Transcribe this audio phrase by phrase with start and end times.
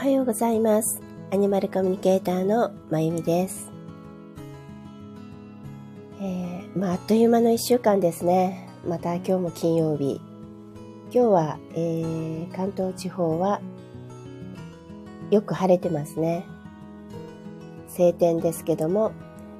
[0.00, 1.02] はようございます。
[1.30, 3.70] アニマルコミュニケーターのまゆみです。
[6.18, 8.66] えー、まあ、あっという間の一週間ですね。
[8.88, 10.18] また今日も金曜日。
[11.12, 13.60] 今日は、えー、関東地方は
[15.30, 16.46] よく晴れてますね。
[17.88, 19.12] 晴天ですけども、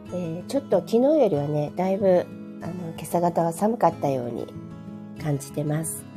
[0.06, 2.24] えー、ちょっと昨日よりはね、だいぶ
[2.62, 4.46] あの今朝方は寒かったように
[5.22, 6.09] 感じてます。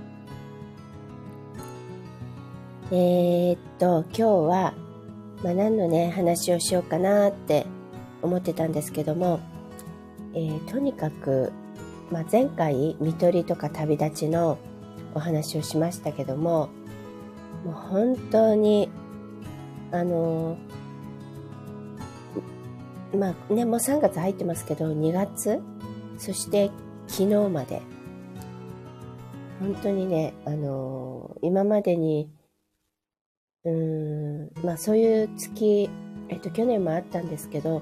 [2.96, 4.74] えー、っと、今日は、
[5.44, 7.66] まあ、何のね、話をしようかなって
[8.22, 9.40] 思ってたんですけども、
[10.36, 11.52] えー、とにかく、
[12.12, 14.60] まあ、前回、見取りとか旅立ちの
[15.16, 16.70] お話をしましたけども、
[17.66, 18.92] もう本当に、
[19.92, 25.64] あのー、まあね、もう3月入ってますけど、2月、
[26.20, 26.70] そして
[27.08, 27.82] 昨日まで、
[29.60, 32.30] 本当にね、あのー、今までに、
[33.66, 35.90] うんまあそういう月、
[36.30, 37.82] えっと、去年もあったんですけど、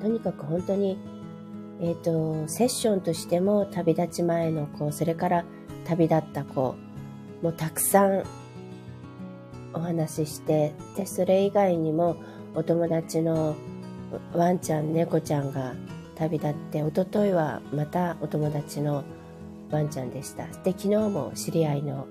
[0.00, 0.96] とにかく本当に、
[1.80, 5.44] えっと、セッションとしても旅立ち前の子、それから
[5.84, 6.76] 旅立った子、
[7.42, 8.24] もうたくさん
[9.72, 12.16] お話しして、で、それ以外にも
[12.54, 13.56] お友達の
[14.32, 15.74] ワンちゃん、猫ちゃんが
[16.14, 19.02] 旅立って、一昨日はまたお友達の
[19.72, 20.46] ワンちゃんでした。
[20.62, 22.06] で、昨日も知り合いの、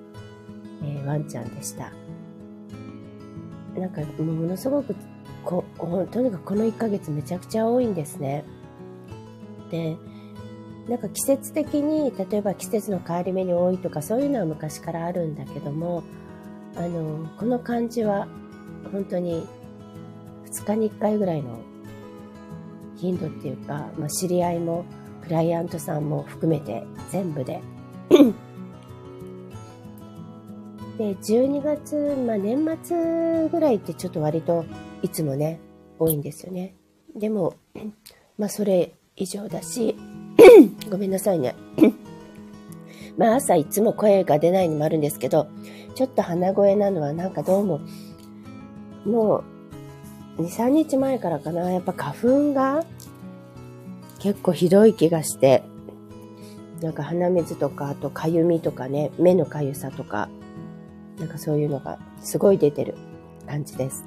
[0.84, 1.94] えー、ワンちゃんでした。
[3.76, 4.96] なんかものすごく
[5.44, 5.64] こ、
[6.12, 8.44] とにかくこの1ヶ月めちゃくちゃ多いんですね。
[9.72, 9.98] で、
[10.88, 16.04] なんか季節的に、例えば季節の変わり目に多いとかそういうのは昔からあるんだけども、
[16.76, 18.28] あの、この感じは
[18.92, 19.48] 本当に
[20.46, 21.60] 2日に1回ぐらいの
[22.98, 24.86] 頻度っていうか、まあ、知り合いも
[25.24, 27.62] クライアントさんも含めて全部で
[30.98, 34.66] で、12月、まあ、年末ぐらいってちょっと割と
[35.02, 35.60] いつもね、
[35.98, 36.76] 多いんですよね。
[37.16, 37.56] でも、
[38.38, 39.96] まあ、それ以上だし、
[40.90, 41.56] ごめんなさいね。
[43.18, 45.48] まあ、朝いつも声が出ないのもあるんですけど、
[45.96, 47.82] ちょっと鼻声なのはなんかどうも、
[49.06, 49.44] も
[50.38, 52.84] う、2、3日前からかな、やっぱ花粉が
[54.20, 55.64] 結構ひどい気がして、
[56.82, 60.30] なんか鼻水とか、あとかゆみとかね、目のかゆさとか、
[61.18, 62.96] なんかそういうのがすごい出てる
[63.48, 64.04] 感じです。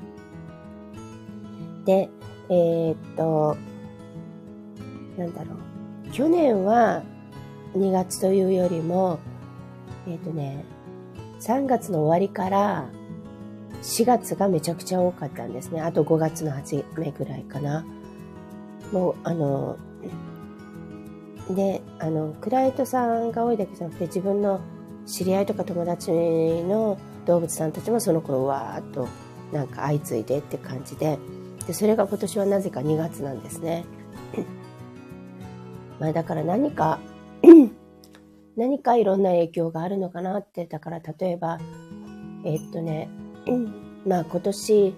[1.85, 2.09] で、
[2.49, 3.57] えー、っと、
[5.17, 6.11] なんだろう。
[6.13, 7.03] 去年は
[7.75, 9.19] 2月というよりも、
[10.07, 10.65] えー、っとね、
[11.41, 12.89] 3月の終わりから
[13.83, 15.81] 4月がめちゃくちゃ多かったんですね。
[15.81, 17.85] あと5月の初めぐらいかな。
[18.93, 19.77] もう、あの、
[21.51, 24.61] で、あの、クライアントさんが多いだけじゃなくて自分の
[25.07, 29.09] 知り合いとか友達の動物さんたちもその頃わーっと
[29.53, 31.19] なんか相次いでって感じで
[31.67, 33.85] でそれが今年はなぜか2月なんですね。
[35.99, 37.01] まあだから何か
[38.57, 41.59] 何かいろんな影響があるのかなってだから例えば
[42.45, 43.09] えー、っとね
[44.07, 44.95] まあ今年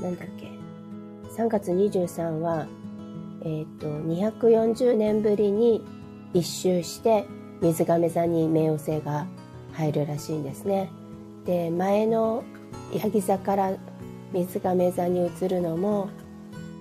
[0.00, 0.50] なんだっけ
[1.36, 2.66] 3月23は
[3.42, 5.84] えー、っと240年ぶりに
[6.34, 7.26] 一周して
[7.62, 9.26] 水亀座に冥王星が
[9.72, 10.90] 入るらしいんですね。
[11.46, 12.42] で前の
[12.92, 13.72] ヤギ座から
[14.32, 16.10] 水亀座に移るのも、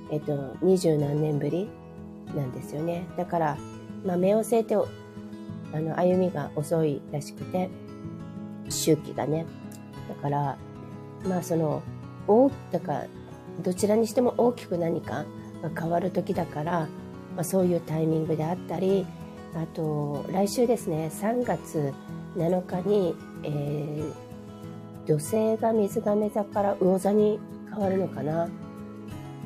[0.09, 1.69] えっと、二十何年ぶり
[2.35, 3.05] なんですよね。
[3.15, 3.57] だから、
[4.03, 7.69] まあ、冥王星ってあの歩みが遅いらしくて
[8.69, 9.45] 周期がね。
[10.09, 10.57] だから
[11.27, 11.83] まあその
[12.27, 13.07] 大だから
[13.61, 15.25] どちらにしても大きく何か
[15.61, 16.87] が変わる時だから、
[17.35, 19.05] まあ、そういうタイミングであったり
[19.55, 21.93] あと来週ですね3月
[22.35, 24.13] 7日に、えー、
[25.07, 27.39] 土星が水亀座から魚座に
[27.69, 28.49] 変わるのかな。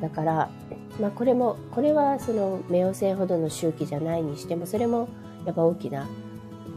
[0.00, 0.50] だから、
[1.00, 5.08] まあ、これもこれはその冥王星ほどの周期じゃないにしてもそれも
[5.46, 6.08] やっぱ大きなやっ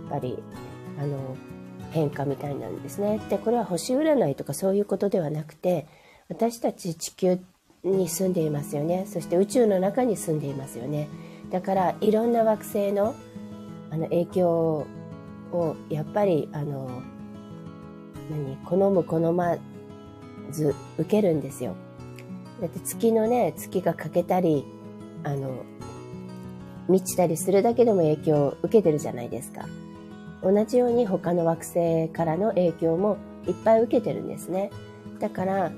[0.10, 0.42] ぱり
[0.98, 1.36] あの
[1.92, 3.20] 変化みたいなんですね。
[3.30, 5.88] でこれは星占いとかそういうことではなくて
[6.30, 7.40] 私たち地球
[7.84, 9.06] に住んでいますよね。
[9.08, 11.08] そして宇宙の中に住んでいますよね。
[11.50, 13.16] だからいろんな惑星の
[13.92, 14.86] あの影響
[15.52, 17.02] をやっぱりあの
[18.30, 19.58] 何好む好ま
[20.52, 21.76] ず受けるんですよ。
[22.62, 24.66] だって月のね月が欠けたり
[25.24, 25.64] あの
[26.88, 29.66] 満ちたりするだけでも影響を受けてるじゃないですか。
[30.42, 33.18] 同じように他の惑星からの影響も
[33.48, 34.72] いっぱい受けてるんですね。
[35.20, 35.72] だから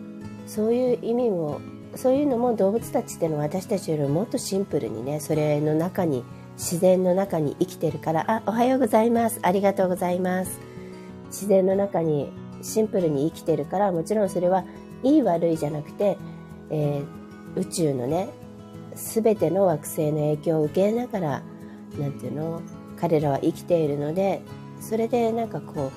[0.47, 1.61] そういう意味も
[1.95, 6.23] そういうのも動物たちっていうのは私たちよりもっとシンプルにねそれの中に
[6.57, 9.39] 自然の中に生きてるからあおはようございます。
[9.41, 10.59] ありがとうございます
[11.27, 14.63] 自然の中にシンプルに生きてるからもちろんそれは
[15.03, 16.17] いい悪いじゃなくて、
[16.69, 18.29] えー、宇宙のね
[18.93, 21.43] 全ての惑星の影響を受けながら
[21.97, 22.61] 何ていうの
[22.99, 24.41] 彼らは生きているので
[24.79, 25.91] それでなんかこ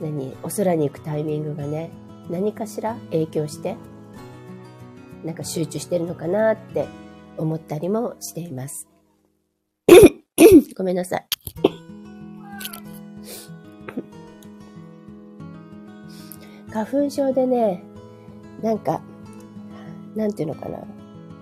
[0.00, 1.90] う何お空に行くタイミングがね
[2.28, 3.76] 何かしら影響して
[5.24, 6.86] なんか集中してるのかなって
[7.36, 8.88] 思ったりもしています。
[10.76, 11.26] ごめんなさい。
[16.72, 17.82] 花粉症でね、
[18.62, 19.02] なんか、
[20.14, 20.78] なんていうのかな。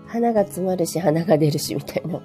[0.07, 2.21] 鼻が詰まるし、鼻が出るし、みたいな。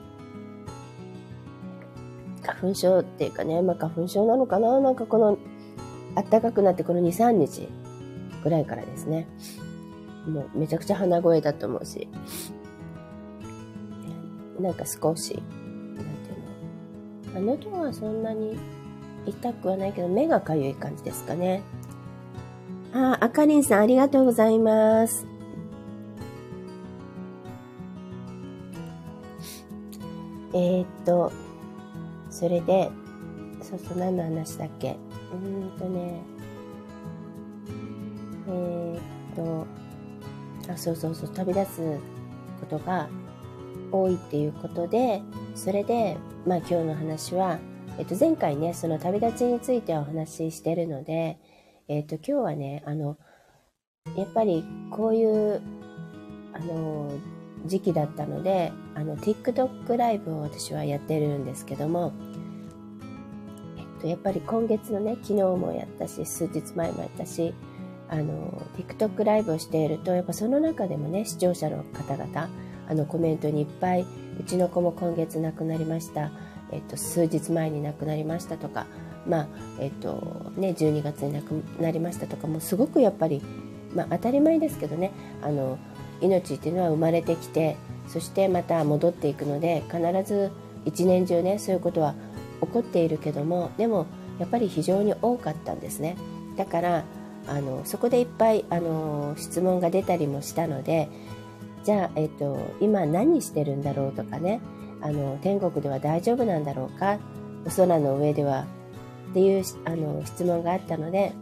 [2.42, 5.38] 花粉症っていうかね、まあ、花粉症なのかななんかこの、
[6.16, 7.68] 暖かくなってこの2、3日
[8.44, 9.28] ぐらいからですね。
[10.28, 12.08] もうめちゃくちゃ鼻声だと思うし。
[14.60, 17.54] なんか少し、なんていうの。
[17.56, 18.58] 喉はそんなに
[19.26, 21.64] 痛くはないけど、目がかゆい感じですかね。
[22.94, 25.26] あ、あかりんさんありがとうございます。
[30.54, 31.32] えー、っと、
[32.30, 32.92] それで、
[33.62, 34.98] そうそう、何の話だっけ
[35.34, 36.22] うーんとね、
[38.48, 39.83] えー、っと、
[40.70, 41.82] あ、そうそうそう、飛び出す
[42.60, 43.10] ことが
[43.92, 45.22] 多いっていうことで、
[45.56, 47.60] それで、まあ今日の話は、
[47.98, 51.38] えっと、前回ね、その旅立ちについてお話ししてるので、
[51.88, 53.18] えっ、と、今日はね、あの、
[54.16, 55.62] やっぱりこういう、
[56.54, 57.12] あの、
[57.66, 62.14] 時期だったので、あの、TikTok ライブを私はやってるんですけども、
[63.78, 67.54] えっと、やっぱり今月のね、昨日もやったし、数日前もやったし、
[68.14, 72.50] あの、TikTok ライブをしていると、やっぱその中でもね、視聴者の方々、
[72.88, 74.06] あの、コメントにいっぱい、
[74.40, 76.32] うちの子も今月亡くなりました。
[76.72, 78.88] えっと、数日前に亡くなりましたとか、
[79.28, 79.48] まあ
[79.80, 83.42] えっとね、12月に亡くなりましたとかもすごくやっぱり、
[83.94, 85.12] まあ、当たり前ですけどね
[85.42, 85.78] あの
[86.22, 87.78] 命っていうのは生まれてきて
[88.08, 90.52] そしてまた戻っていくので必ず
[90.86, 92.16] 一年中ねそういうことは
[92.62, 94.08] 起こっているけどもでも
[94.40, 96.18] やっぱり非常に多かったんですね
[96.58, 97.04] だから
[97.48, 101.10] あのそこでいっぱいあの質問が出たりもしたので
[101.84, 104.62] じゃあ、えっと、今何してるんだろうとかね
[105.02, 107.20] あの天国では大丈夫なんだろうか
[107.66, 108.66] お空の上では
[109.34, 111.34] っていうあの質問があったので、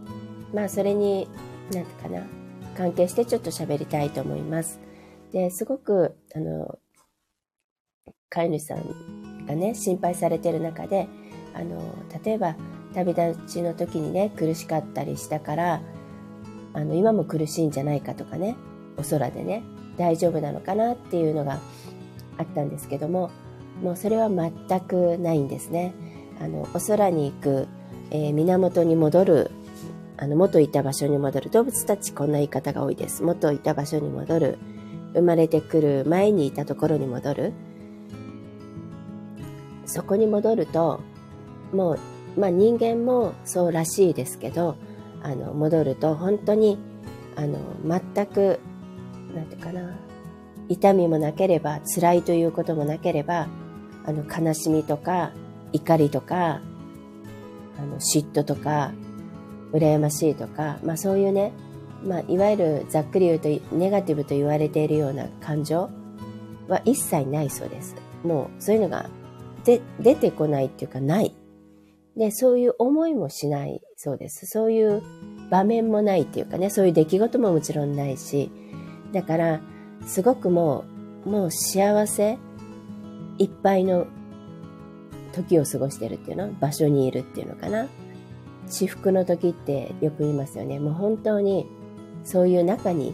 [0.53, 1.27] まあそれに、
[1.74, 2.24] なんてかな、
[2.77, 4.80] 関係してちょっと喋りたいと思います。
[5.33, 6.80] で、すごく、あの、
[8.30, 11.09] 飼い主さんがね、心配されてる中で、
[11.54, 11.81] あの、
[12.24, 12.56] 例えば、
[12.93, 15.81] 旅立ちの時にね、苦しかったりしたから、
[16.73, 18.55] あの、今も苦しいんじゃないかとかね、
[18.97, 19.63] お空でね、
[19.97, 21.59] 大丈夫なのかなっていうのが
[22.38, 23.31] あったんですけども、
[23.81, 25.93] もうそれは全くないんですね。
[26.39, 27.67] あの、お空に行く
[28.11, 29.51] えー、源に戻る、
[30.17, 31.49] あの、元いた場所に戻る。
[31.49, 33.23] 動物たちこんな言い方が多いです。
[33.23, 34.57] 元いた場所に戻る。
[35.13, 37.53] 生まれてくる前にいたところに戻る。
[39.85, 40.99] そこに戻ると、
[41.73, 41.99] もう、
[42.38, 44.75] まあ人間もそうらしいですけど、
[45.24, 46.78] あの、戻ると本当に、
[47.36, 48.60] あの、全く、
[49.36, 49.98] なんていうかな、
[50.69, 53.48] 痛みもなければ、辛いということもなければ、
[54.06, 55.31] あの、悲しみとか、
[55.74, 56.62] 怒りとか、
[57.81, 58.92] あの嫉妬とか
[59.73, 61.52] 羨ましいとか、まあ、そういうね、
[62.04, 65.90] まあ、いわゆるざっくり言うとネガティブと言われているような感情
[66.68, 67.95] は一切ないそうです。
[68.23, 69.09] もうそういうのが
[69.64, 71.33] で出てこないっていうかない。
[72.18, 74.45] で、そういう思いもしないそうです。
[74.45, 75.01] そういう
[75.49, 78.51] 場面もないっていうかね、そういう出来事ももちろんないし、
[79.11, 79.61] だから、
[80.06, 80.85] すごくも
[81.25, 82.37] う、もう幸せ
[83.37, 84.07] いっぱいの
[85.33, 87.87] 時を過ごしてるっていうの場所にいるっていうのかな。
[88.68, 90.80] 至福の時ってよく言いますよね。
[90.80, 91.68] もう本当に
[92.23, 93.13] そういう中に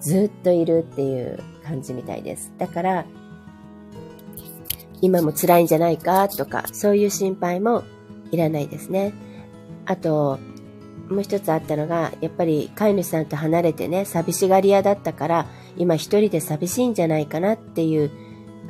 [0.00, 2.52] ずっといるっていう感じみたいです。
[2.58, 3.06] だから
[5.00, 7.84] 今も辛いんじゃないかとかそういう心配も
[8.30, 9.12] いらないですね
[9.86, 10.38] あと
[11.08, 18.10] もう一つあったのがやっぱり飼い主さんと離れてね寂しがり屋だったから今一人で寂しいんじゃないかなっていう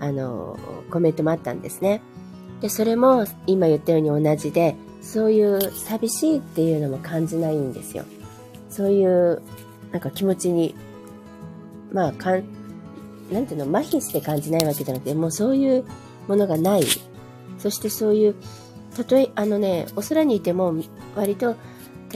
[0.00, 0.59] あの
[0.91, 2.00] コメントもあったんですね。
[2.61, 8.05] で、それも今言ったように同じで、そういう寂しいっていうのも感じないんですよ。
[8.69, 9.43] そういう
[9.93, 10.75] なんか気持ちに、
[11.93, 12.45] まあ、かん、
[13.31, 15.85] なんていうの、麻痺して感じないわけじゃなくて、もうそういう
[16.27, 16.85] ものがない。
[17.59, 18.35] そしてそういう、
[18.97, 20.75] たとえ、あのね、お空にいても
[21.14, 21.57] 割と、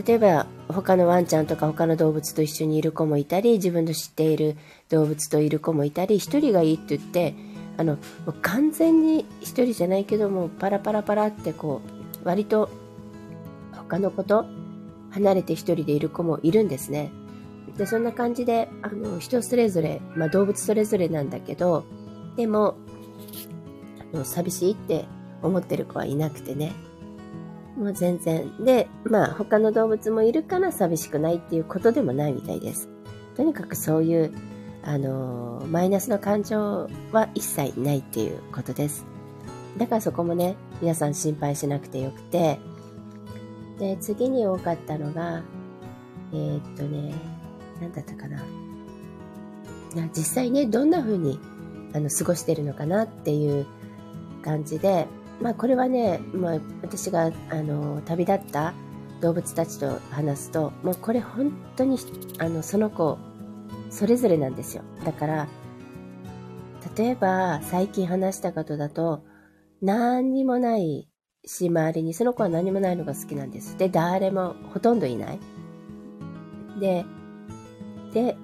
[0.06, 4.56] 例えば他のワンちゃんとか他の動物と一緒にいる子もいたり、自分の知っている
[4.88, 7.34] 動物といる子もいたり、一人がいいって言って、
[7.76, 7.98] あの
[8.42, 11.80] 完全に一人じゃないけどもパラパラパラってこ
[12.22, 12.68] う割と
[13.72, 14.44] 他のこと
[15.10, 17.10] 離れて一人でいる子もいるんですね。
[17.76, 21.84] で、そんな感じで、あの、人それぞれ、まあ動物それぞれなんだけど、
[22.36, 22.76] でも、
[24.14, 25.06] あの寂しいって
[25.42, 26.72] 思ってる子はいなくてね。
[27.76, 28.64] もう全然。
[28.64, 32.88] で、まあ他の動物もいるから寂しくないっていうことでもないみたいです。
[33.36, 34.32] とにかくそういう、
[34.84, 39.06] あのマイナスの感情は一切ないっていうことです。
[39.78, 42.58] だからそこもね、皆さん心配しなくてよくて、
[43.78, 45.42] で、次に多かったのが、
[46.32, 47.14] えー、っとね、
[47.80, 48.42] 何だったかな。
[50.14, 51.38] 実際ね、どんな風に
[51.94, 53.66] あの過ごしてるのかなっていう
[54.42, 55.06] 感じで、
[55.42, 58.74] まあこれはね、まあ私があの旅立った
[59.20, 61.98] 動物たちと話すと、もうこれ本当に
[62.38, 63.18] あのその子
[63.90, 64.82] それぞれなんですよ。
[65.04, 65.48] だから、
[66.96, 69.22] 例えば最近話した方だと、
[69.80, 71.08] 何にもない
[71.44, 73.76] し、周りにその子は何もないのが好きなんです。
[73.76, 75.40] で、誰もほとんどいない。
[76.78, 77.04] で、
[78.12, 78.36] で、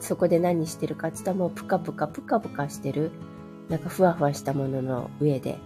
[0.00, 3.10] そこで何してるかって言ったらもうプカプカプカプカしてる。
[3.68, 5.58] なんかふわふわしたものの上で。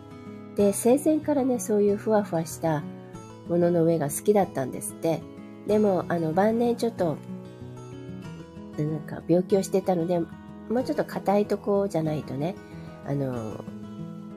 [0.56, 2.82] で、生前からね、そういうふわふわした
[3.48, 5.22] ものの上が好きだったんですって。
[5.66, 7.16] でも、あの、晩年ちょっと、
[8.78, 10.28] なんか病気をしてたので、も
[10.80, 12.56] うちょっと硬いとこじゃないとね、
[13.06, 13.64] あの、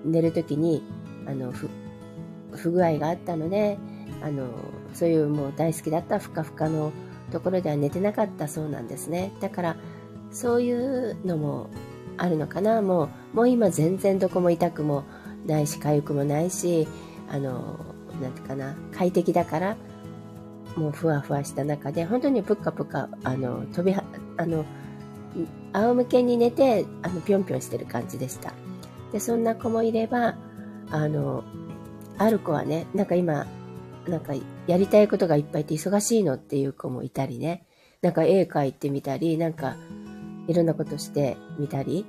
[0.06, 0.84] 寝るときに、
[1.26, 1.54] あの、
[2.52, 3.78] 不具合があったので、
[4.22, 4.50] あの、
[4.94, 6.92] そういうもう大好きだったふかふかの
[7.32, 9.32] ところでは寝てなかったそうなんですね。
[9.40, 9.78] だから、
[10.32, 11.70] そういうのも
[12.18, 12.82] あるのかな。
[12.82, 15.06] もう、もう今全然どこも痛くも
[15.46, 16.88] ないし、痒くもないし、
[17.30, 17.80] あの、
[18.22, 19.78] なんていうかな、快適だから、
[20.76, 24.04] もうふわふわした中で、本当にぷっかぷか、あの、飛びは、
[24.38, 24.66] あの、
[25.74, 28.54] 仰向けに寝て、あの、ぴょんぴょんしてる感じでした。
[29.12, 30.36] で、そんな子もいれば、
[30.92, 31.44] あの、
[32.18, 33.46] ある子はね、なんか今、
[34.08, 34.34] なんか
[34.68, 37.66] やりたいことがいっぱいいて忙しいのっていう子もいたりね、
[38.02, 39.76] なんか絵描いてみたり、なんか
[40.48, 42.06] いろんなことしてみたり、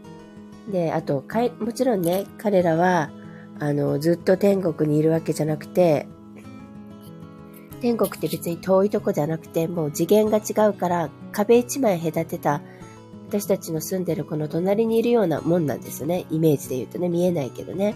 [0.70, 3.10] で、あと、かいもちろんね、彼らは、
[3.61, 6.09] あの、ずっと天国にいるわけじゃなくて、
[7.81, 12.62] 天国って別に遠いとこじゃなくて、もう次元が違うから、壁一枚隔てた、
[13.29, 16.26] 私たちの住んでるこの隣にいるようなもんなんですね。
[16.31, 17.95] イメージで言うとね、見えないけどね。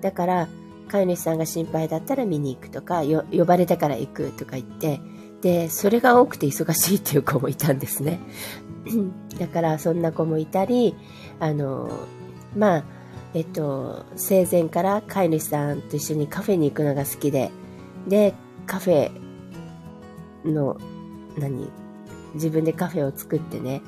[0.00, 0.48] だから、
[0.88, 5.00] 飼い主さんが心配だったら見に行くとか、呼ばれたから行くとか言って、
[5.40, 8.18] で、それが多くて忙しいっていう子もいたんですね。
[9.38, 10.94] だからそんな子もいたり、
[11.38, 11.90] あの、
[12.56, 12.84] まあ、
[13.32, 17.50] えっと、生前から飼い主さんと一緒にカフェに行くのが好きで、
[18.08, 18.34] で、
[18.66, 19.10] カフェ
[20.44, 20.76] の、
[21.38, 21.70] 何？
[22.34, 23.82] 自分でカフェを作ってね、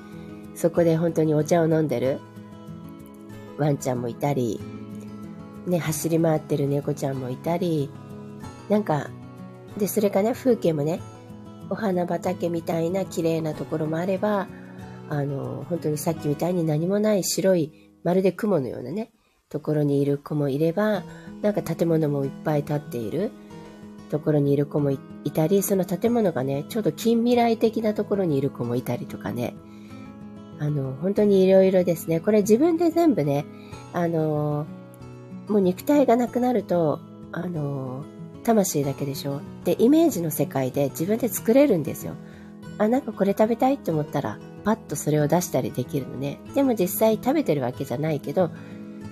[0.54, 2.20] そこで本当にお茶を飲んでる。
[3.58, 4.60] ワンちゃんもいたり、
[5.66, 7.90] ね、走り回ってる猫ちゃんもいたり、
[8.68, 9.10] なんか、
[9.76, 11.00] で、それかね、風景もね、
[11.68, 14.48] お花畑みたいな綺麗なところもあれば、
[15.08, 19.12] あの、本当にさっきみたいに何もない白い、まるで雲のようなね、
[19.52, 21.02] ところにいる子もいれば、
[21.42, 23.30] なんか建物もいっぱい建っている
[24.10, 24.98] ところにいる子もい
[25.30, 29.54] たり、その建物がね、ちょうど近未来的なところにいる子もいたりとかね、
[30.58, 33.44] あの、本当にいろいろですね、これ自分で全部ね、
[33.92, 34.66] あの、
[35.48, 38.04] もう肉体がなくなると、あの、
[38.42, 42.14] 魂だけでしょで、イメージの世界で自分で作れるんですよ。
[42.78, 46.40] あ、なんかこれ食べたいって思ったら、パッとそれを出したりできるのね。
[46.54, 48.50] でも実際食べてるわけじゃないけど、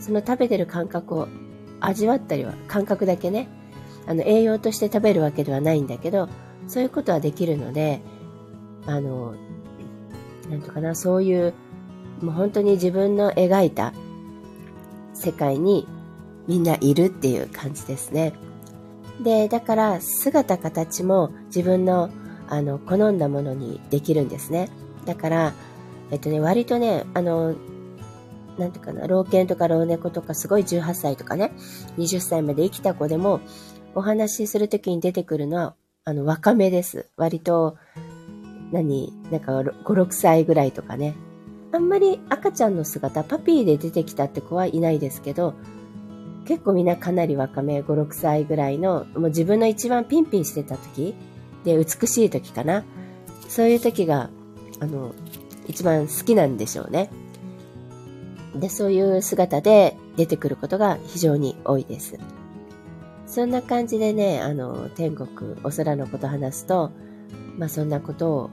[0.00, 1.28] その食べてる感覚を
[1.80, 3.48] 味わったりは、感覚だけね、
[4.06, 6.28] あの、栄養として食べるわけではないんだけど、
[6.66, 8.00] そういうことはできるので、
[8.86, 9.34] あの、
[10.48, 11.54] なんとかな、そういう、
[12.20, 13.92] もう本当に自分の描いた
[15.14, 15.86] 世界に
[16.46, 18.32] みんないるっていう感じですね。
[19.22, 22.10] で、だから姿形も自分の
[22.48, 24.68] あの好んだものにできるんですね。
[25.04, 25.52] だから、
[26.10, 27.54] えっとね、割とね、あの、
[28.58, 31.52] なんていうかな、老犬とか老猫とかすごい18歳とかね、
[31.98, 33.40] 20歳まで生きた子でも、
[33.94, 37.06] お話しするときに出てくるのは、あの、若めです。
[37.16, 37.76] 割と、
[38.72, 41.14] 何、なんか5、6歳ぐらいとかね。
[41.72, 45.54] あんまり赤ちゃんの姿、パピーで出てきたって子はいないですけど、
[46.46, 51.14] 結構みんなかなり若め、5、6歳ぐらいの、もう自分の一番ピンピンしてた時
[51.64, 52.84] で、美しい時かな。
[53.48, 54.30] そういう時が、
[54.80, 55.14] あの、
[55.68, 57.10] 一番好きなんでしょうね。
[58.54, 62.18] で、そういう姿で出てくることが非常に多いです。
[63.26, 66.90] そんな感じでね、あの、天国、お空のこと話すと、
[67.58, 68.50] まあそんなことを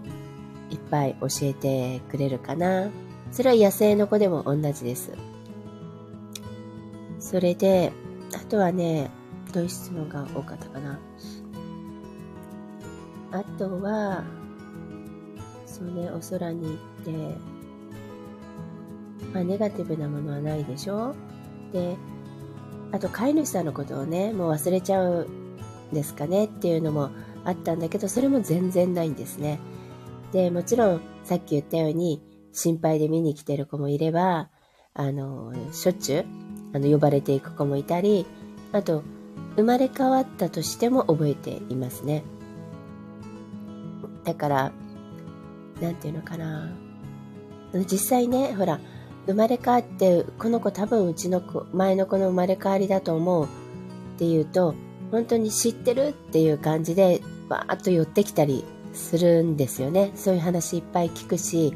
[0.69, 2.89] いっぱい教えてくれるかな。
[3.31, 5.11] それは野生の子でも同じです。
[7.19, 7.91] それで、
[8.35, 9.09] あとはね、
[9.51, 10.99] どういう質問が多かったかな。
[13.31, 14.23] あとは、
[15.65, 17.56] そうね、お空に行って、
[19.33, 21.15] まあ、ネガティブなものはないでしょ？
[21.73, 21.95] で、
[22.91, 25.27] あと飼い主さんのことをね、もう忘れちゃう
[25.91, 27.11] んですかねっていうのも
[27.43, 29.59] あったんだけど、それも全然ないんですね。
[30.31, 32.21] で、もちろん、さっき言ったように、
[32.53, 34.49] 心配で見に来てる子もいれば、
[34.93, 36.25] あの、しょっちゅう、
[36.73, 38.25] あの、呼ばれていく子もいたり、
[38.71, 39.03] あと、
[39.55, 42.23] 生まれ変わったとしても覚えていますね。
[44.23, 44.71] だから、
[45.81, 46.75] なんていうのかな。
[47.89, 48.79] 実際ね、ほら、
[49.27, 53.47] 生まれ変わって、この子多分うちの子、前の子の生まれ変わりだと思うっ
[54.17, 54.73] ていうと、
[55.11, 60.11] 本当に知ってるっていう感じで、バーッと寄ってきたりするんですよね。
[60.15, 61.73] そういう話いっぱい聞くし、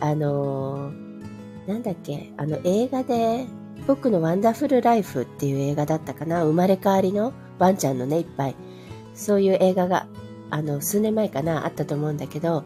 [0.00, 3.46] あのー、なんだっけ、あの映画で、
[3.86, 8.56] 僕のワンダフルライフっていう映画だったかな、生まれ変わりのワンちゃんのね、いっぱい。
[9.14, 10.06] そういう映画が、
[10.50, 12.64] あの、数年前かな、あったと思うんだけど、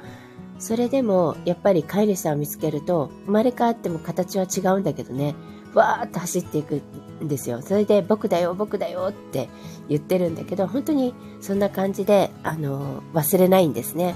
[0.63, 5.35] それでも、やっぱり飼い主さんを見つけると、生まれ変わっても形は違うんだけどね、
[5.75, 6.83] わーっと走っていく
[7.21, 7.63] んですよ。
[7.63, 9.49] それで、僕だよ、僕だよって
[9.89, 14.15] 言ってるんだけど、本当にそんな感じで、あの、忘れないんですね。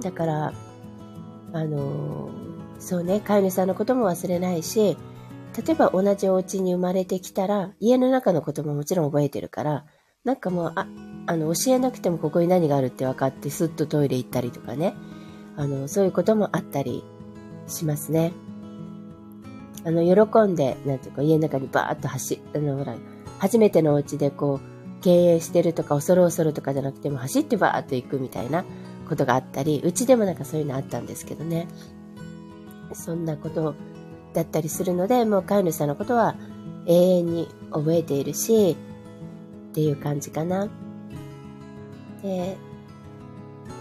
[0.00, 0.54] だから、
[1.52, 2.30] あの、
[2.78, 4.96] そうね、飼い主さんのことも忘れないし、
[5.58, 9.84] 例えば同じお家に生まれてきたら、家の中のことももちろん覚えてるから、
[10.24, 10.86] なんかもう、あ、
[11.28, 14.94] あの、教えなくてもここに何があるって分かって、スッとトイレ行ったりとかね。
[15.56, 17.04] あの、そういうこともあったり
[17.66, 18.32] しますね。
[19.84, 22.96] あの、喜んで、なんていうか、家の中にバーッと走、あの、ほら、
[23.38, 28.64] 初めてのお家でこう、経営してるとか、恐る恐るとかじゃなくても、走ってバーッと行くみたいな
[29.06, 31.68] ことがあったり、うちでもなんかそういうのあったんですけどね。
[32.94, 33.74] そんなこと
[34.32, 36.36] だったりするので、もう飼い主さんのことは
[36.86, 38.78] 永遠に覚えているし、
[39.70, 40.68] っていう感じかな。
[42.22, 42.56] で、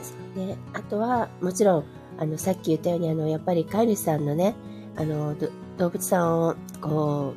[0.02, 1.84] そうね、あとは、もちろん、
[2.17, 4.56] あの、さっき言ったように、あの、やっぱり飼い主さんのね、
[4.95, 5.36] あの、
[5.78, 7.34] 動物さんを、こ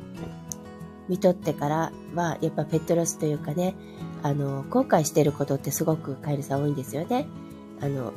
[1.07, 3.75] う、見とってからは、やっぱペットロスというかね、
[4.23, 7.27] あの、後悔してることってすごく飼い主さん多いんですよね。
[7.81, 8.13] あの、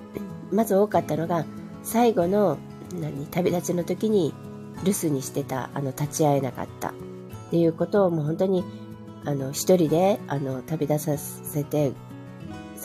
[0.53, 1.45] まず多かったのが、
[1.83, 2.59] 最後の、
[3.01, 4.33] 何、旅立ちの時に
[4.85, 6.93] 留守にしてた、あの、立ち会えなかったっ
[7.51, 8.65] ていうことをもう本当に、
[9.25, 11.93] あの、一人で、あの、旅立たせて、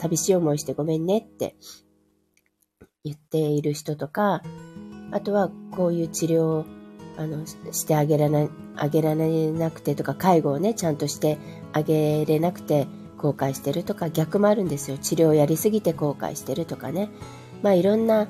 [0.00, 1.56] 寂しい思いしてごめんねって
[3.04, 4.42] 言っている人とか、
[5.10, 6.64] あとはこういう治療を
[7.18, 11.36] あのしてあげられあげられなくてとか、介護をね、ちゃんとして
[11.74, 12.86] あげれなくて
[13.18, 14.96] 後悔してるとか、逆もあるんですよ。
[14.96, 17.10] 治療をやりすぎて後悔してるとかね。
[17.62, 18.26] まあいろんな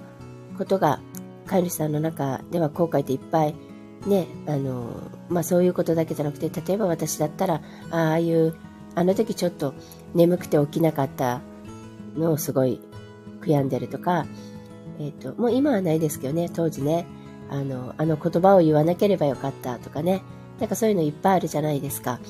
[0.59, 1.01] ことが
[1.47, 3.55] 飼い主さんの中では後悔っていっぱい
[4.07, 4.91] ね、あの、
[5.29, 8.57] まあそういうことだけじゃなくて、例えば私だったら、ああいう、
[8.97, 9.75] あの時ちょっと
[10.15, 11.41] 眠くて起きなかった
[12.17, 12.81] のをすごい
[13.41, 14.27] 悔やんでるとか、
[14.99, 17.07] えっ、ー、と、もう今はないですけどね、当時ね、
[17.51, 20.23] あの、あの言葉を言わなければよかったとかね、
[20.59, 22.21] なんかそういうのいっぱいあるじゃないですか。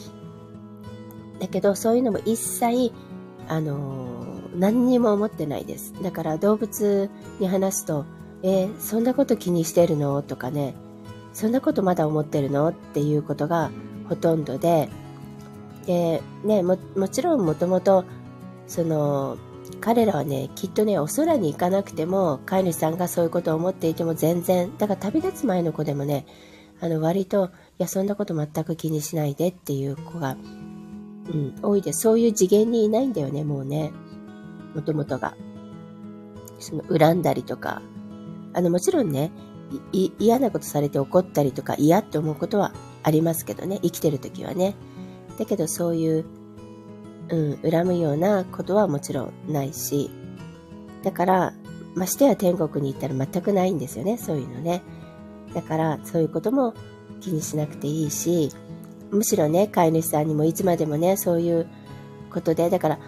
[1.40, 2.93] だけど、そういうのも一切、
[3.49, 5.95] あの、何にも思ってないです。
[6.03, 8.05] だから動物に話すと、
[8.43, 10.23] えー、そんなこと気にしてるの？
[10.23, 10.75] とかね、
[11.33, 12.69] そんなことまだ思ってるの？
[12.69, 13.71] っていうことが
[14.09, 14.88] ほとんどで、
[15.87, 18.05] で、ね、も、もちろんもともと、
[18.66, 19.37] その、
[19.81, 26.27] 彼らはね、きっとね、お空に行かなくても、飼い主さんがそういうことを思っていても全然、だから旅立つ前の子でもね、
[26.81, 30.37] あの、割と、いや、そんなこと全く気にしないでっていう子が、
[31.29, 31.93] うん、多いで。
[31.93, 33.93] そういう次元にいないんだよね、もうね。
[34.75, 35.37] もともとが。
[36.59, 37.83] その、恨んだりとか、
[38.53, 39.31] あの、もちろんね、
[40.19, 44.75] 嫌なことされて怒ったりとか嫌って思うことはありますけどね、生きてる時はね。
[45.38, 46.25] だけどそういう、
[47.31, 50.11] うん、恨むようなことはもちろんないし、
[51.03, 51.53] だから、
[51.95, 54.83] ましてや天国に行ったら全くないんですよね、そういうのね。
[55.55, 56.75] だから、そういうことも
[57.21, 58.51] 気にしなくていいし、
[59.11, 61.66] むしろね、飼い主さんにもいつまでもね、そういう
[62.33, 62.99] ことで、だから、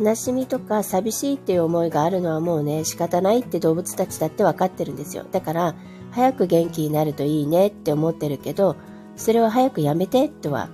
[0.00, 5.26] 悲しみとか寂しいっていう思いがあるのはもうね、仕方ないって動物たちだって分かってるんですよ。
[5.30, 5.74] だから、
[6.12, 8.76] 早く元気になるといいねって思ってるけど、
[9.16, 10.70] それを早くやめてとは、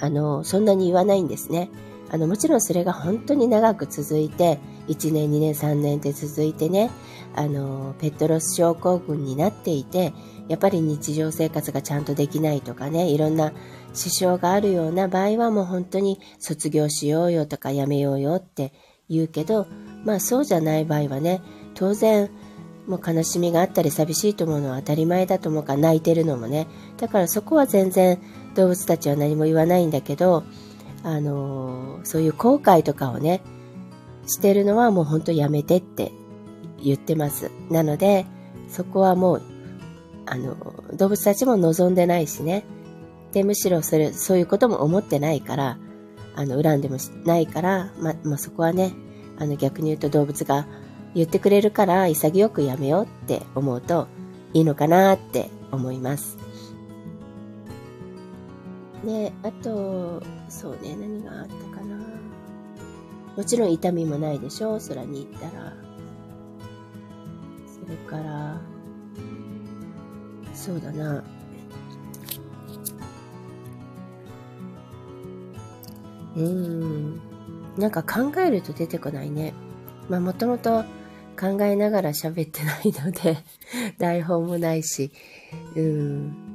[0.00, 1.70] あの、そんなに言わないんですね。
[2.10, 6.90] あの、もちろんそれが本当に長く続いて、1年、2年、3年って続いてね、
[7.34, 10.14] あの、ペットロス症候群になっていて、
[10.48, 13.52] やっぱり日常生活がちゃんとできないとかね、いろんな
[13.92, 18.72] 支障があるような場合はもう本当に卒業しようよとかやめようよって
[19.10, 19.66] 言うけど、
[20.04, 21.42] まあそうじゃない場合はね、
[21.74, 22.30] 当然
[22.86, 26.66] もう悲しみがあったり寂しいと思うのは当たり前だと思うから泣いてるのもね。
[26.96, 28.18] だからそこは全然
[28.58, 30.42] 動物たちは何も言わないんだけど、
[31.04, 33.40] あのー、そういう後悔とかをね、
[34.26, 36.10] してるのはもうほんとやめてって
[36.82, 37.52] 言ってます。
[37.70, 38.26] なので、
[38.68, 39.42] そこはもう、
[40.26, 40.56] あの、
[40.94, 42.64] 動物たちも望んでないしね。
[43.32, 45.78] で、むしろそれ、そういうことも思ってないから、
[46.34, 48.92] あの、恨んでもないから、ま、まあ、そこはね、
[49.38, 50.66] あの、逆に言うと動物が
[51.14, 54.08] 言ってくれるから潔くやめようって思うと
[54.52, 56.47] いいのかなって思います。
[59.04, 61.96] で、あと、そうね、何があったかな。
[63.36, 65.72] もちろん痛みもないでしょ空に行ったら。
[67.66, 68.60] それから、
[70.52, 71.24] そうだな。
[76.36, 77.20] うーん。
[77.78, 79.54] なんか考えると出てこないね。
[80.08, 80.84] まあもともと
[81.38, 83.38] 考えながら喋ってないので
[83.98, 85.12] 台本もないし、
[85.76, 86.47] うん。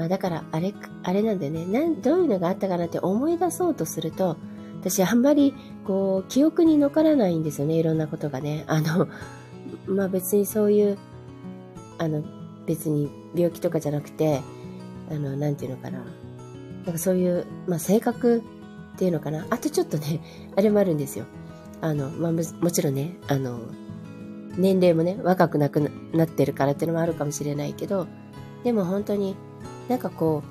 [0.00, 1.66] まあだからあれ、あれなんだよね。
[1.66, 4.38] なん、どういうのがあったかなって思い出そうとすると、
[4.80, 7.74] 私あんまりこう記憶に残らないんですよね。
[7.74, 8.64] いろんなことがね。
[8.66, 9.08] あの、
[9.86, 10.98] まあ別にそういう、
[11.98, 12.24] あの、
[12.64, 14.40] 別に病気とかじゃなくて、
[15.10, 15.98] あの、なんていうのかな。
[16.86, 18.38] なんかそういう、まあ性格
[18.94, 19.46] っていうのかな。
[19.50, 20.22] あとちょっとね、
[20.56, 21.26] あれもあるんですよ。
[21.82, 23.60] あの、まあ、もちろんね、あの、
[24.56, 28.06] 年齢もね、若くなくなってるからっていうのもあるかもしれないけど、
[28.64, 29.36] でも本当に
[29.90, 30.44] なんかこ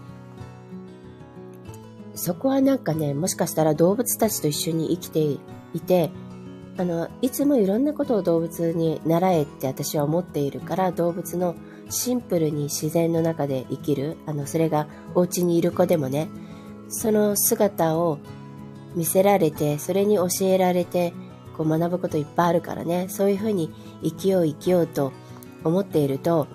[2.13, 5.21] う、そこはなんかね、もしかしたら動物たちと一緒に生きて
[5.73, 6.11] いて、
[6.77, 11.55] あの、いつもいろんなことを動物に習えって私は思っているから、動物の
[11.89, 16.27] シンプルに自然の中で生きる、あの、それがお家にいる子でもね、
[16.89, 18.19] その姿を
[18.93, 21.13] 見せられて、それに教えられて、
[21.55, 23.71] こう学ぶこといっぱいあるからね、そういうふうに
[24.03, 25.13] 生きよう生きようと
[25.63, 26.47] 思っていると、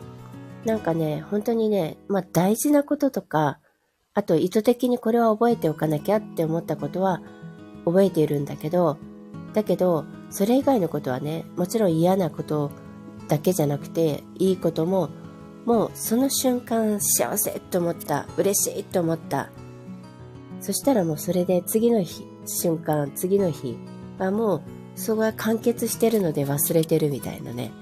[0.65, 3.59] なんかね、本当にね、まあ大事なこととか、
[4.15, 7.21] あと意図的にこれは覚えておかなきゃって思ったことは
[7.85, 8.97] 覚えているんだけど、
[9.53, 12.71] だけど、それ以外のことはね、もちろん嫌なこと
[13.29, 15.11] だけじゃなくて、いいことも、
[15.65, 19.51] もうその瞬間幸せと思った、嬉しいと思った、
[20.61, 23.77] そしたらもうそれで次の日、瞬間、次の日
[24.19, 24.63] はもう
[24.95, 27.73] そこが完結してるので忘れてるみたいなね、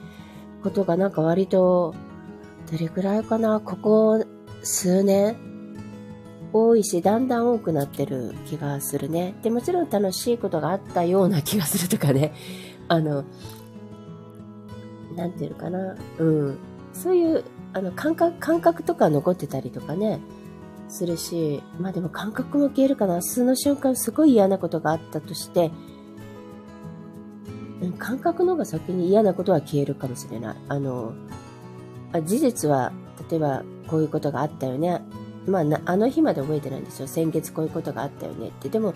[0.62, 1.95] ことがなんか割と、
[2.72, 4.24] どれくらいかな、ここ
[4.62, 5.37] 数年
[6.54, 9.35] 多いし、だんだん多くなってる気がするね。
[9.42, 12.32] で、もちろん楽しいことがあったような気がするとかね、
[12.88, 13.24] あの、
[15.14, 16.58] なんていうのかな、うん。
[16.94, 20.18] そういう、あの、感覚、感覚とか残ってたりとかね、
[20.88, 23.20] するし、まあでも感覚も消えるかな。
[23.20, 25.70] 素の瞬間すごい嫌なことがあったとして、
[27.98, 30.56] 感覚の方が先に嫌なことは消えるかもしれない。
[30.68, 31.12] あの、
[32.12, 32.92] あ事実は、
[33.31, 35.03] 例えばこういうことがあったよね。
[35.46, 37.09] まああの日まで覚えてないんですよ。
[37.09, 38.68] 先月こういうことがあったよねって。
[38.68, 38.94] でも、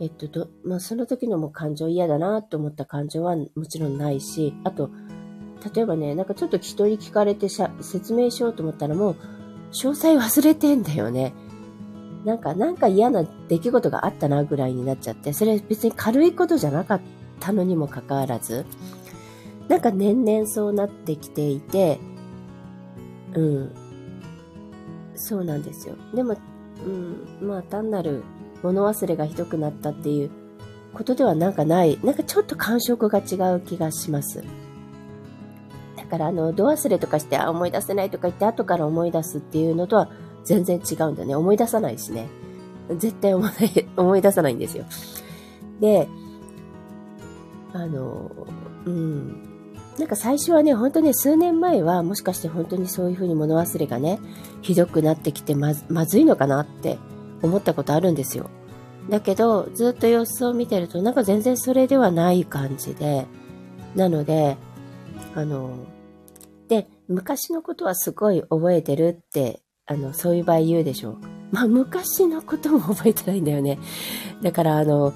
[0.00, 4.90] えっと、どまあ、その時のもう感情嫌だなと思った感情はもちろんないし、あと、
[5.74, 9.16] 例えばね、なんかちょっと人に聞かれて説明しようと思ったらもう、
[9.72, 11.34] 詳細忘れてんだよね。
[12.24, 17.00] なんか、なんか嫌な出来事があったなぐらいになっちゃって、それ別に軽いことじゃなかっ
[17.40, 18.66] たのにもかかわらず、
[19.68, 21.98] なんか年々そうなってきていて、
[23.34, 23.74] うん。
[25.14, 25.96] そうなんですよ。
[26.14, 26.36] でも、
[26.84, 28.22] うん、まあ単なる
[28.62, 30.30] 物忘れがひどくなったっていう
[30.94, 34.42] ことではなんかない、なんかちょっと感触が違う気がします。
[35.96, 40.08] だからあの、度忘れとかして、あ、思い出せないとか言って後から思い出すっていうのとは
[40.44, 41.34] 全然違うんだね。
[41.36, 42.28] 思い出さないしね。
[42.96, 43.50] 絶対思い
[43.96, 44.84] 思い出さないんですよ。
[45.80, 46.08] で、
[47.74, 48.30] あの、
[48.86, 49.47] うん。
[49.98, 54.20] なんか最初はね、本当ね、数年前はもしかして本当にそういうふうに物忘れがね、
[54.62, 56.98] ひどくなってきてまずいのかなって
[57.42, 58.48] 思ったことあるんですよ。
[59.10, 63.26] だけど、ずっと様子を見てると、なんか全然それではない感じで、
[63.96, 64.56] なので、
[65.34, 65.86] あの、
[66.68, 71.18] で、昔のことはすごい覚えてるって、あの、そういう場合言うでしょう。
[71.50, 73.78] まあ、昔のことも覚えてないんだよね。
[74.42, 75.14] だから、あの、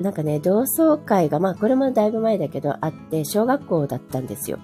[0.00, 4.58] なんかね、同窓会が、まあ、これもだいぶ前だけど、あって、小学校だったんですよ。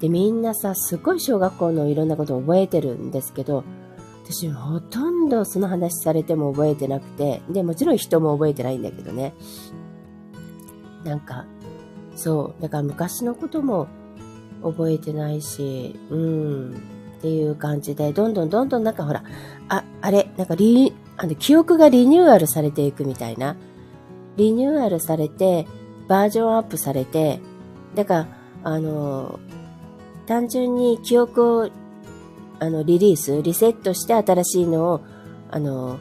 [0.00, 3.64] で、みんなさ、すごい小学校のいろんなことを覚えてるんですけど、
[4.24, 9.34] 私、ほとんどその話されても覚えてなくて、で、もちろん人も覚えてないんだけどね。
[11.04, 11.46] なんか、
[12.14, 13.88] そう、だから昔のことも
[14.62, 16.74] 覚えてないし、うん、
[17.18, 19.24] っていう感じで、どんどんどんどんなんかほら、
[19.68, 23.56] あ、あれ、なんかリ、あの、記憶がリニューアルされていくみたいな。
[24.36, 25.66] リニューアルされて、
[26.08, 27.40] バージョンアップされて、
[27.94, 28.28] だから、
[28.64, 29.38] あの、
[30.26, 31.70] 単純に記憶を、
[32.58, 35.00] あの、リリース、リセットして新しいのを、
[35.50, 35.98] あの、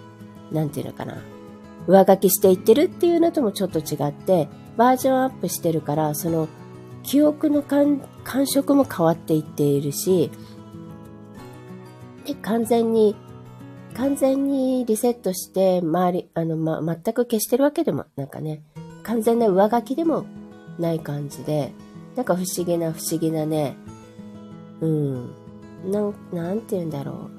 [0.52, 1.18] なんていうのかな。
[1.88, 6.48] 上書きしていってるっていうのともちょっと違って、バージョンアップしてるから、その、
[7.04, 8.02] 記憶の感
[8.46, 10.32] 触も変わっていっているし、
[12.26, 13.16] で、完全に、
[14.00, 18.64] 完全にリセットして、周り、あの、ま、全く消してるわけでも、なんかね、
[19.04, 20.26] 完全な上書きでも
[20.80, 21.74] ない感じで、
[22.16, 23.76] なんか不思議な不思議なね、
[24.80, 25.36] うん、
[25.92, 27.30] なん、なんて言うんだろ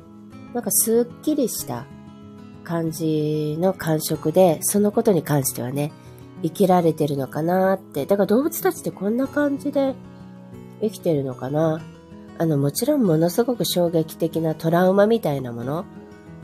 [0.53, 0.55] う。
[0.55, 1.87] なんかすっきりした
[2.62, 5.92] 感じの感触で、そのことに関してはね、
[6.42, 8.05] 生きられてるのかなって。
[8.05, 9.94] だから動物たちってこんな感じで
[10.83, 11.81] 生きてるのかな。
[12.37, 15.87] あの、もちろんものすごく衝撃的なトラウマみたいなもの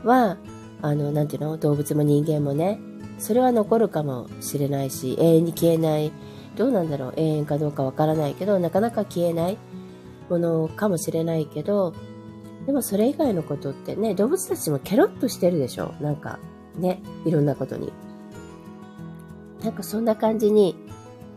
[0.07, 0.37] は、
[0.81, 1.57] あの、なんていうの？
[1.57, 2.79] 動物も人間もね、
[3.19, 6.11] それは残るかもしれないし、永遠に消えない。
[6.55, 7.13] どうなんだろう？
[7.15, 9.57] 永遠かどうかわからないけど、なかなか消えない
[10.29, 11.93] ものかもしれないけど、
[12.65, 15.93] でもそれ以外のことってね、動物たちもケロッとしてるでしょ？
[16.01, 16.39] なんか、
[16.75, 17.93] ね、いろんなことに。
[19.63, 20.75] なんかそんな感じに、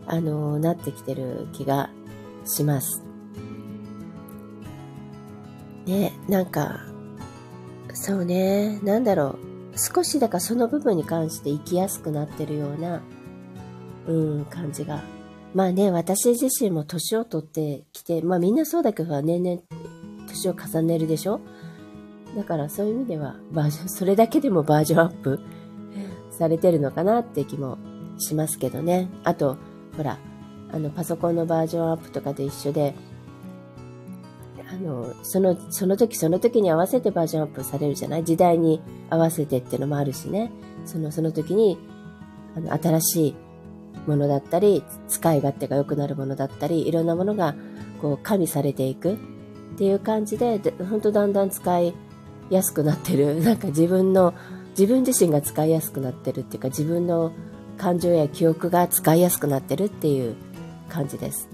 [0.05, 1.89] あの、なってきてる気が
[2.45, 3.03] します。
[5.85, 6.81] ね、なんか、
[8.01, 9.37] そうね、なんだろ
[9.73, 9.77] う。
[9.77, 13.03] 少しだからその部分に関して生きやすくなってるような、
[14.07, 15.03] うん、感じが。
[15.53, 19.61] まあね、私自身も年を取ってきて、まあみんなそうだけど、年々
[20.27, 21.41] 年を重ねるでしょ？
[22.35, 25.39] だからそういう意味では、バージョン、それだけでもバージョンアップ
[26.31, 27.77] されてるのかなって気も
[28.17, 29.09] しますけどね。
[29.23, 29.57] あと、
[29.95, 30.17] ほら、
[30.71, 32.95] あの、パソコンのバージョンアップとかで一緒で、
[34.71, 38.23] あの、その、その時その時に合わせてバージョンアップされるじゃない？
[38.23, 40.51] 時代に合わせてっていうのもあるしね。
[40.85, 41.77] その、その時に、
[42.55, 43.35] あの、新しい
[44.07, 47.55] ものだったり、使い勝手が良くなるものだったり、いろんなものが、
[48.01, 49.17] こう、加味されていくっ
[49.77, 51.93] ていう感じで、で本当だんだん使い
[52.49, 53.41] やすくなってる。
[53.43, 54.33] なんか自分の、
[54.77, 57.33] 自分自身が使いやすくなってるっていうか、自分の
[57.77, 60.35] 感情や記憶が使いやすくなってるっていう
[60.87, 61.49] 感じです。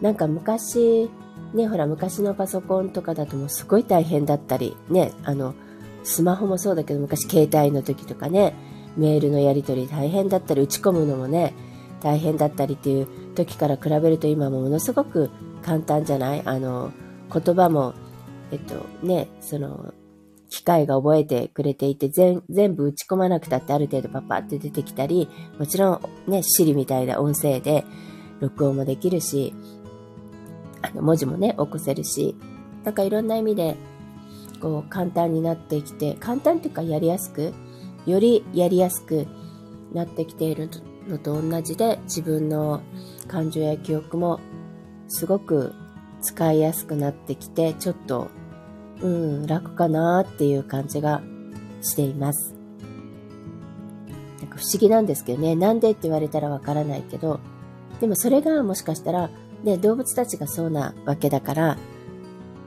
[0.00, 1.10] なんか昔、
[1.54, 5.54] ね、ほら昔のパソコンとかだともうすごい大変だったり、ね、あの、
[6.02, 8.54] スマホもそうだけど昔携帯の時とかね、
[8.96, 11.54] メールのやり取り大変だったり、打ち込むのもね、
[12.00, 15.30] 大変だったりっていう時から比べると今もものすごく
[15.62, 16.42] 簡単じゃない？
[16.44, 16.92] あの、
[17.32, 17.94] 言葉も、
[18.50, 19.94] えっとね、その、
[20.50, 22.42] 機械が覚えてくれていて、全
[22.74, 27.84] 部打ち込まなくたってある程度パパって出てきたり、もちろんね、シリみたいな音声で
[28.40, 29.54] 録音もできるし、
[30.82, 32.36] あの文字もね、起こせるし、
[32.84, 33.76] なんかいろんな意味で、
[34.60, 37.52] こう簡単になってきて、簡単っていうかやりやすく、
[38.06, 39.26] よりやりやすく
[39.92, 40.68] なってきている
[41.08, 42.82] のと同じで、自分の
[43.28, 44.40] 感情や記憶も
[45.08, 45.72] すごく
[46.20, 48.28] 使いやすくなってきて、ちょっと
[49.02, 51.22] うん、楽かなっていう感じが
[51.82, 52.54] しています。
[54.40, 57.40] なんか不思議なんですけどね、なんでって言われたらわからないけど、
[58.00, 59.30] でもそれがもしかしたら、
[59.62, 61.78] ね、動物たちがそうなわけだから、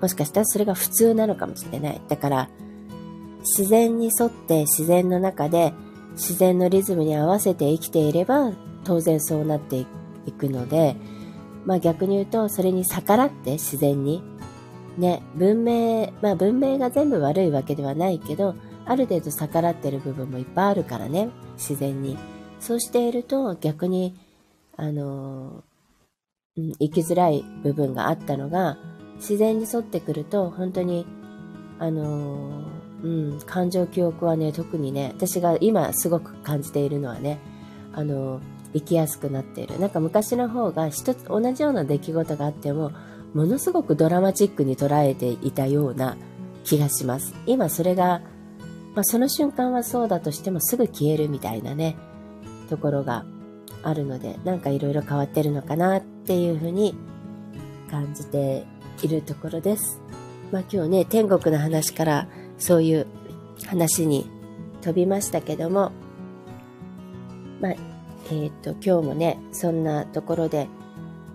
[0.01, 2.01] もしかしたらそれが普通なのかもしれない。
[2.07, 2.49] だから、
[3.39, 5.73] 自然に沿って自然の中で
[6.13, 8.53] 自然のリズムに合わせて生きていれば
[8.83, 9.85] 当然そうなって
[10.25, 10.95] いくので、
[11.65, 14.23] まあ逆に言うとそれに逆らって自然に
[14.97, 18.55] ね、文明、まあ文明が全部悪いわけではないけど、
[18.85, 22.17] ある程度逆らってる部分もいっぱいあるからね、自然に。
[22.59, 24.15] そうしていると逆に、
[24.77, 25.63] あの、
[26.55, 28.77] 生きづらい部分があったのが、
[29.15, 31.05] 自然に沿ってくると、本当に、
[31.79, 32.63] あの、
[33.03, 37.39] うん、感情記憶はね、特にね、私が今すごく感じているのはね、
[37.93, 38.41] あの、
[38.73, 39.79] 生きやすくなっている。
[39.79, 42.91] なんか昔の方が一つ同じような出来事があっても、
[43.33, 46.17] ものすごくドラマチックに捉えていたような
[46.63, 47.33] 気がします。
[47.45, 48.21] 今それが、
[48.95, 51.97] まあ、その瞬間はそうだとしてもすぐ消えるみたいなね、
[52.69, 53.25] ところが
[53.83, 56.95] あるので、なんかいろいろ変わってるのかなってっていうふうに
[57.91, 58.65] 感じて
[59.03, 60.01] いるところです。
[60.51, 63.07] まあ今日ね、天国の話からそういう
[63.67, 64.27] 話に
[64.81, 65.91] 飛びましたけども、
[67.61, 67.75] まあ、
[68.31, 70.67] えっ、と、今日もね、そんなところで、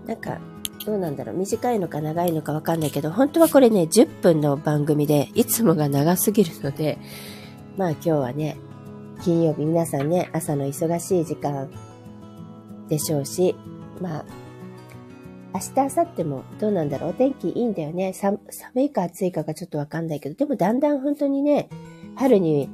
[0.07, 0.41] なんか
[0.85, 6.99] どうなんだろう短いのか長いのかわかんないけど、本当はこれね、10分の番組で、いつもが長すぎるので、
[7.77, 8.57] まあ今日はね、
[9.23, 11.71] 金曜日皆さんね、朝の忙しい時間
[12.89, 13.55] でしょうし、
[14.01, 14.25] まあ、
[15.53, 17.11] 明日、明後日もどうなんだろう？
[17.11, 18.13] お天気いいんだよね。
[18.13, 18.39] 寒
[18.77, 21.69] いか暑いかがちょっとわかんないけど、でもだんだん本当にね、
[22.17, 22.69] 春に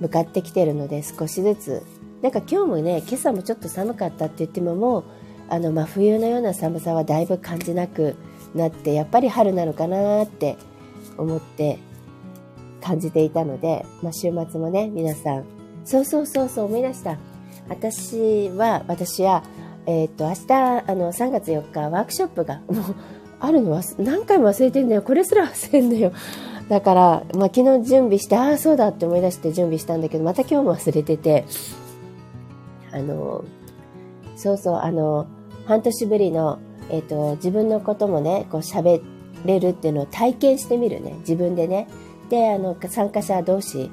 [0.00, 1.82] 向かってきてるので少しずつ。
[2.22, 5.04] なんか今日もね、今朝もちょっと寒かったって言ってももう
[5.48, 8.14] あの真冬のような寒さはだいぶ感じなく
[8.54, 10.58] なってやっぱり春なのかなって
[11.16, 11.78] 思って
[12.82, 15.44] 感じていたので、まあ、週末もね、皆さん、
[15.84, 17.18] そうそうそうそう思い出した。
[17.68, 19.42] 私は、私は、
[19.90, 22.94] えっ、と、明日、あの、3月4日、ワークショップが、 もう、
[23.40, 25.02] あるのは何回も忘れてんだよ。
[25.02, 26.12] これすら忘れんだよ。
[26.68, 31.44] だから、まあ、昨日準備して、ああ、そうだって思い出して準備したんだけど、また今日も忘れてて、
[32.92, 33.44] あの、
[34.36, 35.26] そうそう、あの、
[35.64, 39.02] 半年ぶりの、えっ、と、自分のこともね、こう喋
[39.44, 41.16] れるっていうのを体験してみるね。
[41.20, 41.88] 自分でね。
[42.28, 43.90] で、あの、参加者同士、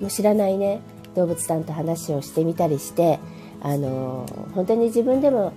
[0.00, 0.80] も知らないね、
[1.14, 3.20] 動物さんと話をしてみたりして、
[3.60, 5.52] あの、本当に自分でも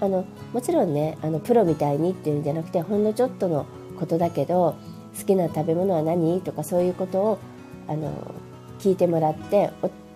[0.00, 3.66] あのもちろんねあのプロみたいにっていうんじゃなくてほんのちょっとの
[3.98, 4.76] ことだけど
[5.18, 7.38] 好きな食べ物は何とかそういうことを
[7.86, 8.34] あの
[8.80, 9.70] 聞いてもらって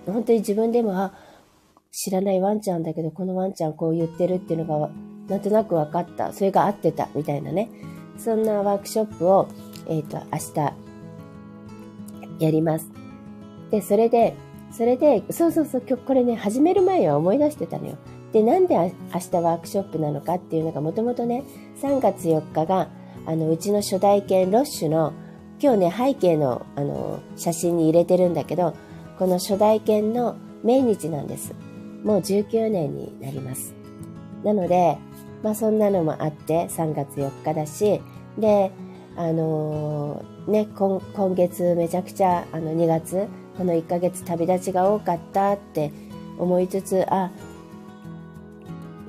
[0.06, 1.14] 本当に自分でもあ
[1.90, 4.90] 知らないワンちゃんだけどこのワンちゃんこう言ってるっていうのが
[5.28, 6.32] なんとなく分かった。
[6.32, 7.08] それが合ってた。
[7.14, 7.68] みたいなね。
[8.16, 9.48] そんなワークショップを、
[9.86, 10.38] えー、と明
[12.38, 12.90] 日やります。
[13.70, 14.34] でそれで
[14.70, 17.96] それでそうそうそう今日これね始める前は思い出してたのよ。
[18.32, 21.44] で、なんで明日ワークショップなのかっていうのがもともとね、
[21.80, 22.88] 3月4日が、
[23.26, 25.12] あの、うちの初代犬ロッシュの、
[25.60, 28.74] 今日ね、背景の、あの、写真に入れてるんだけど、
[29.18, 31.54] この初代犬の命日なんです。
[32.04, 33.74] もう19年になります。
[34.44, 34.98] なので、
[35.42, 38.00] まあそんなのもあって、3月4日だし、
[38.38, 38.70] で、
[39.16, 43.26] あのー、ね、今今月めちゃくちゃ、あの2月、
[43.58, 45.92] この1ヶ月旅立ちが多かったって
[46.38, 47.32] 思いつつ、あ、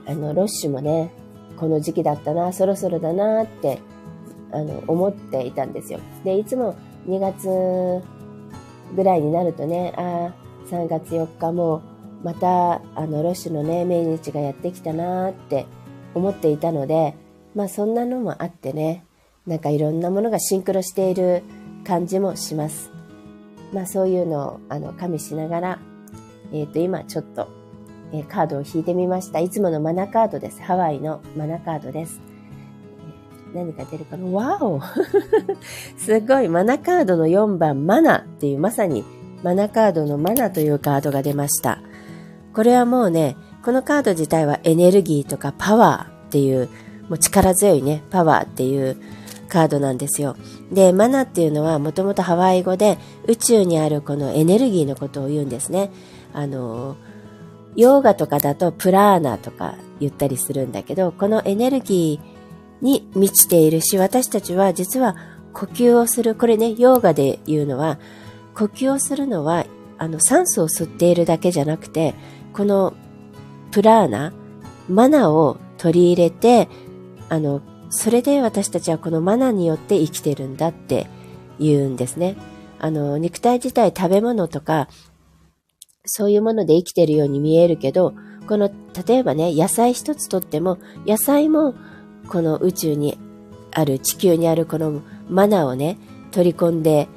[0.08, 1.14] あの、ロッシュもね、
[1.56, 3.80] この時期だったな、そろそろだなって、
[4.52, 6.00] あの、思っていたんですよ。
[6.24, 6.76] で、いつも
[7.08, 7.48] 2月
[8.96, 11.84] ぐらいになるとね、ああ、3月4日も
[12.24, 15.68] また、あの、ロッシュのね、命日がやってきたなって
[16.16, 17.16] 思っていたので、
[17.54, 19.06] まあそんなのもあってね、
[19.46, 21.44] なんかいろんなものがシンクロしている
[21.86, 22.99] 感じもします。
[23.74, 25.80] まあそういうのを、あの、加味しながら、
[26.52, 27.48] えっ、ー、と、今ちょっと
[28.12, 29.40] えカードを引いてみました。
[29.40, 30.62] いつものマナカードです。
[30.62, 32.20] ハワイのマナカードです。
[33.54, 34.26] 何が出るかな？
[34.28, 34.80] わお
[35.98, 39.04] すごいマナカードの4番マナっていうまさに
[39.44, 41.80] マナカードのマナというカードが出ました。
[42.54, 46.68] これはもうね、このカード自体はエネルギーとかパワーっていう、
[47.10, 48.98] もう力強いね、パワーっていう
[49.50, 50.38] カードなんですよ。
[50.72, 55.92] で、マナっていうのはもともとハワイ語で宇宙にあるこのエネルギーのことを言うんですね。
[56.34, 56.96] あの
[57.76, 65.16] ヨーガとかだとプラーナとか言ったりするんだけど、このエネルギーに満ちているし、私たちは実は
[65.54, 68.00] 呼吸をする、これね、ヨーガで言うのは、
[68.56, 69.66] 呼吸をするのは、
[69.98, 72.16] あの、酸素を吸っているだけじゃなくて、
[72.54, 72.94] この
[73.72, 74.34] プラーナ、
[74.88, 76.68] マナを取り入れて、
[77.30, 81.08] あの、それで私たちはこのマナによって生きてるんだって
[81.60, 82.36] 言うんですね。
[82.80, 84.88] あの、肉体自体食べ物とか
[86.06, 88.14] そういうもので生きてるように見えるけど、
[88.48, 88.72] この、
[89.08, 91.76] 例えばね、野菜一つとっても、野菜も、
[92.28, 93.18] この宇宙に
[93.72, 95.98] ある、地球にあるこのマナをね、
[96.32, 97.08] 取り込んで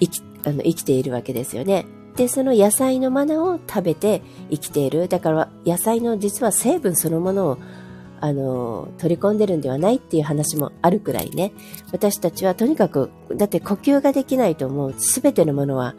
[0.00, 1.86] 生き、あの、生きているわけですよね。
[2.16, 5.08] で、その野菜のマナを食べて生きている。
[5.08, 7.58] だから、野菜の実は成分そのものを、
[8.24, 11.52] あの、取り込んでるんではないっていう話もあるくらいね。
[11.92, 15.94] 私たちはとにかく、だって呼吸ができないともう全てのものは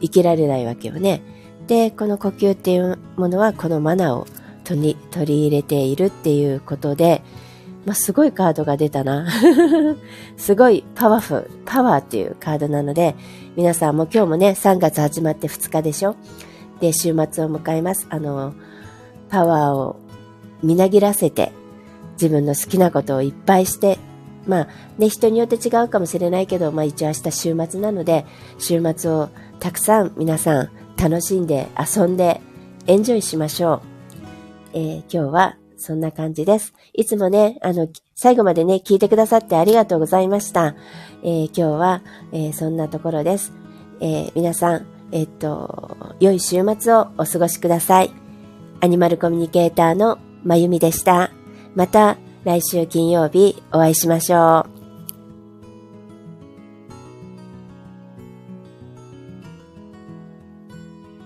[0.00, 1.20] 生きられないわけよね。
[1.66, 4.28] で、この呼吸っていうものはこのマナーを
[4.62, 7.24] 取り入れているっていうことで、
[7.86, 9.26] まあ、すごいカードが出たな。
[10.38, 13.16] すごいパワフル、パワーっていうカードなので、
[13.56, 16.14] 皆さんも今日もね、3月始まって2日でしょ？
[16.78, 18.06] で、週末を迎えます。
[18.10, 18.54] あの、
[19.28, 19.96] パワーを
[20.62, 21.52] みなぎらせて、
[22.14, 23.98] 自分の好きなことをいっぱいして、
[24.46, 28.26] まあね、人によって違うかもしれないけど、まあ一応明日週末なので、
[28.58, 32.40] 週末をたくさん皆さん楽しんで遊んで
[32.86, 33.82] エンジョイしましょう。
[34.74, 36.74] えー、今日はそんな感じです。
[36.92, 40.74] いつもね、あの、最後までね、聞いてくださってありがとうございました。
[41.22, 43.52] えー、今日は、えー、そんなところです。
[44.00, 48.10] え皆さん、えっと、良い週末をお過ごしください。
[48.80, 51.43] アニマルコミュニケーターのまゆみでした。
[51.74, 54.83] また来週金曜日お会いしましょう。